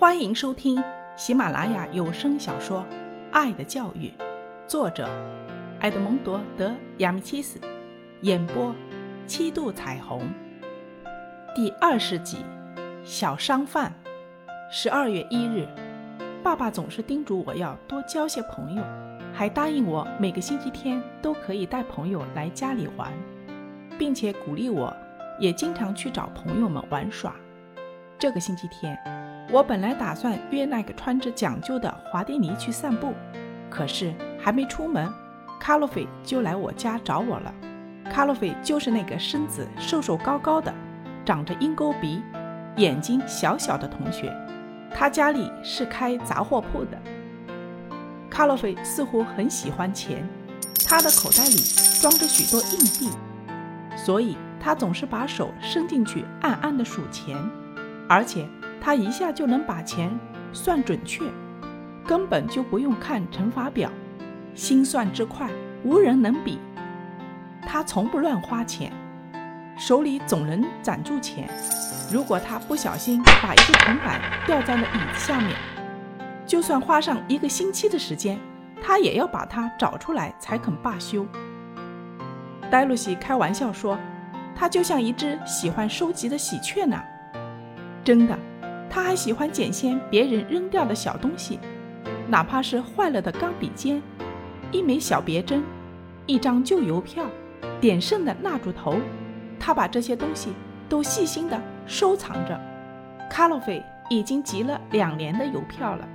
[0.00, 0.82] 欢迎收听
[1.14, 2.80] 喜马拉雅有声小说
[3.32, 4.08] 《爱的教育》，
[4.66, 5.06] 作者
[5.80, 7.60] 埃德蒙多·德亚米契斯，
[8.22, 8.74] 演播
[9.26, 10.22] 七度彩虹，
[11.54, 12.38] 第二十集
[13.04, 13.92] 《小商贩》。
[14.72, 15.68] 十二月一日，
[16.42, 18.82] 爸爸总是叮嘱我要多交些朋友，
[19.34, 23.12] 还答应我每个星期天都可以带朋友来家里玩，
[23.98, 24.96] 并且鼓励我
[25.38, 27.34] 也经常去找朋友们玩耍。
[28.18, 28.98] 这个星期天。
[29.52, 33.12] 我本来打算约那个穿着讲究的华蒂尼去散步，
[33.68, 35.12] 可是还没出门，
[35.58, 37.52] 卡洛菲就来我家找我了。
[38.08, 40.72] 卡洛菲就是那个身子瘦瘦高高的、
[41.24, 42.22] 长着鹰钩鼻、
[42.76, 44.32] 眼睛小小的同学。
[44.94, 46.96] 他家里是开杂货铺的。
[48.30, 50.24] 卡洛菲似乎很喜欢钱，
[50.86, 51.56] 他的口袋里
[52.00, 53.10] 装着许多硬币，
[53.96, 57.36] 所以他总是把手伸进去暗暗地数钱，
[58.08, 58.46] 而且。
[58.80, 60.10] 他一下就能把钱
[60.52, 61.24] 算准确，
[62.06, 63.90] 根本就不用看乘法表，
[64.54, 65.50] 心算之快
[65.84, 66.58] 无人能比。
[67.66, 68.90] 他从不乱花钱，
[69.78, 71.48] 手里总能攒住钱。
[72.10, 75.54] 如果他不小心把一个铜板掉在了椅子下面，
[76.46, 78.38] 就算花上一个星期的时间，
[78.82, 81.24] 他也要把它找出来才肯罢休。
[82.70, 83.98] 黛露西开玩笑说
[84.56, 87.00] ：“他就像一只喜欢收集的喜鹊呢。”
[88.02, 88.36] 真的。
[88.90, 91.60] 他还喜欢捡些别人扔掉的小东西，
[92.26, 94.02] 哪怕是坏了的钢笔尖、
[94.72, 95.62] 一枚小别针、
[96.26, 97.24] 一张旧邮票、
[97.80, 98.96] 点剩的蜡烛头，
[99.60, 100.50] 他把这些东西
[100.88, 102.60] 都细心地收藏着。
[103.30, 106.08] 卡洛菲已经集了两年的邮票了，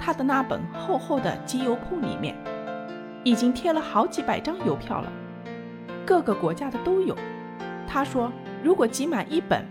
[0.00, 2.34] 他的那本厚厚的集邮簿里面
[3.24, 5.12] 已经贴了好几百张邮票了，
[6.06, 7.14] 各个国家的都有。
[7.86, 9.66] 他说，如果集满一本，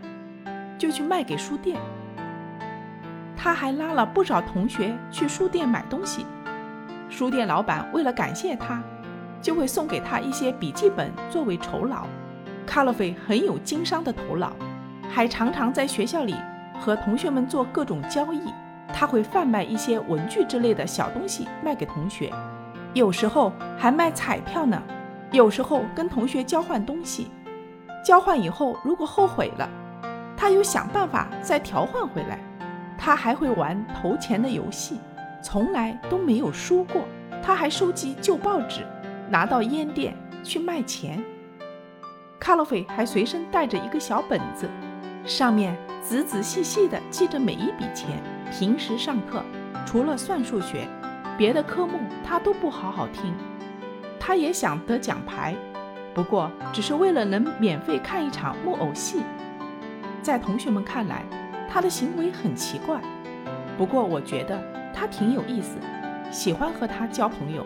[0.78, 1.76] 就去卖给书店。
[3.38, 6.25] 他还拉了不少同学去书店买东西，
[7.09, 8.81] 书店老板为了感谢他，
[9.41, 12.07] 就会送给他一些笔记本作为酬劳。
[12.66, 14.53] 卡洛菲很有经商的头脑，
[15.09, 16.35] 还常常在学校里
[16.79, 18.41] 和同学们做各种交易。
[18.94, 22.31] 他会贩卖一些文具之类的小东西卖给同学，
[22.94, 24.81] 有时候还卖彩票呢。
[25.31, 27.29] 有时候跟同学交换东西，
[28.06, 29.69] 交换以后如果后悔了，
[30.38, 32.40] 他又想办法再调换回来。
[32.97, 35.00] 他还会玩投钱的游戏，
[35.41, 37.01] 从来都没有输过。
[37.44, 38.85] 他还收集旧报纸，
[39.29, 41.23] 拿到烟店去卖钱。
[42.39, 44.69] 卡洛菲还随身带着一个小本子，
[45.25, 48.22] 上面仔仔细细地记着每一笔钱。
[48.51, 49.44] 平时上课，
[49.85, 50.88] 除了算数学，
[51.38, 53.33] 别的科目他都不好好听。
[54.19, 55.56] 他也想得奖牌，
[56.13, 59.23] 不过只是为了能免费看一场木偶戏。
[60.22, 61.23] 在同学们看来，
[61.75, 63.02] 他的行为很奇怪，
[63.78, 64.58] 不过我觉得
[64.94, 65.75] 他挺有意思，
[66.31, 67.66] 喜欢和他交朋友。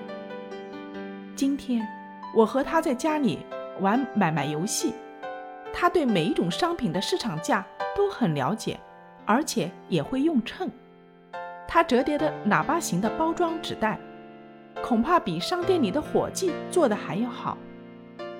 [1.36, 1.88] 今天
[2.34, 3.38] 我和他在家里
[3.81, 4.96] 玩买卖游戏，
[5.72, 7.64] 他对每一种商品的市场价
[7.96, 8.80] 都很了解，
[9.28, 10.68] 而且也会用秤。
[11.68, 14.00] 他折叠的喇叭形的包装纸袋，
[14.81, 17.56] 恐怕比商店里的伙计做的还要好。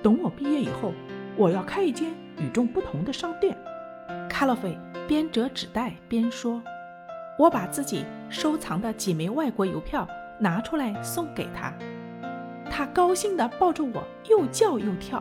[0.02, 0.92] 等我毕业以后，
[1.36, 3.56] 我要开一间与众不同的商店。
[4.28, 4.76] 卡洛菲。
[5.10, 6.62] 边折纸袋边说
[7.36, 10.06] ：“我把自己收藏的几枚外国邮票
[10.38, 11.72] 拿出来送给他，
[12.70, 15.20] 他高兴地抱着我又叫又跳。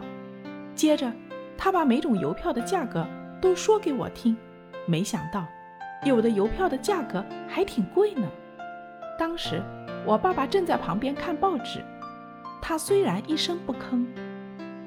[0.75, 1.11] 接着，
[1.57, 3.03] 他把每种邮票的价格
[3.41, 4.37] 都说给我听。
[4.85, 5.47] 没想到，
[6.05, 8.27] 有的邮票的价格还挺贵呢。
[9.17, 9.59] 当时，
[10.05, 11.83] 我爸爸正在旁边看报纸，
[12.61, 14.05] 他虽然一声不吭，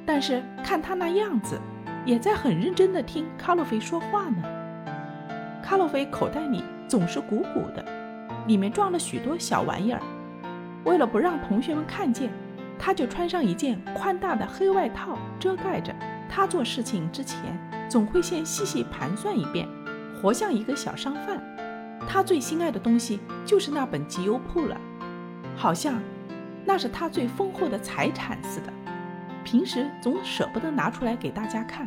[0.06, 1.60] 但是看他那样子，
[2.06, 4.44] 也在很认真地听卡洛菲说话呢。”
[5.72, 7.82] 哈洛菲口袋里总是鼓鼓的，
[8.46, 10.02] 里面装了许多小玩意儿。
[10.84, 12.30] 为了不让同学们看见，
[12.78, 15.90] 他就穿上一件宽大的黑外套遮盖着。
[16.28, 19.66] 他做事情之前总会先细细盘算一遍，
[20.20, 21.42] 活像一个小商贩。
[22.06, 24.78] 他最心爱的东西就是那本集邮簿了，
[25.56, 25.98] 好像
[26.66, 28.70] 那是他最丰厚的财产似的。
[29.42, 31.86] 平时总舍不得拿出来给大家看，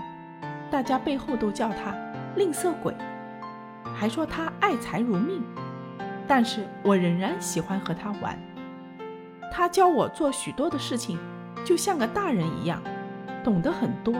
[0.71, 1.95] 大家背后都叫他
[2.35, 2.91] 吝啬鬼。
[3.93, 5.43] 还说他爱财如命，
[6.27, 8.37] 但是我仍然喜欢和他玩。
[9.51, 11.17] 他教我做许多的事情，
[11.63, 12.81] 就像个大人一样，
[13.43, 14.13] 懂得很多。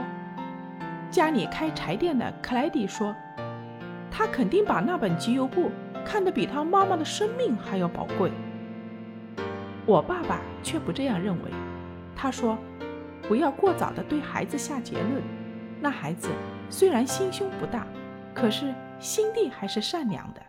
[1.10, 3.14] 家里开柴店的克莱蒂说，
[4.10, 5.70] 他肯定把那本集邮簿
[6.04, 8.32] 看得比他妈妈的生命还要宝贵。
[9.84, 11.50] 我爸爸却不这样认为，
[12.14, 12.56] 他说，
[13.28, 15.22] 不要过早的对孩子下结论。
[15.80, 16.28] 那孩子
[16.70, 17.86] 虽然心胸不大，
[18.32, 18.72] 可是。
[18.98, 20.45] 心地还是善良的。